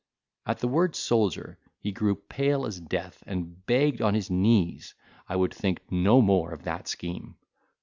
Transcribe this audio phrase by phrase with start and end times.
[0.47, 4.95] At the word soldier, he grew pale as death, and begged on his knees
[5.29, 7.35] I would think no more of that scheme.